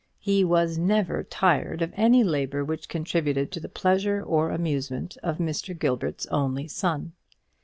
He 0.17 0.43
was 0.43 0.79
never 0.79 1.23
tired 1.23 1.83
of 1.83 1.93
any 1.95 2.23
labour 2.23 2.65
which 2.65 2.89
contributed 2.89 3.51
to 3.51 3.59
the 3.59 3.69
pleasure 3.69 4.23
or 4.23 4.49
amusement 4.49 5.15
of 5.21 5.37
Mr. 5.37 5.77
Gilbert's 5.77 6.25
only 6.31 6.67
son. 6.67 7.11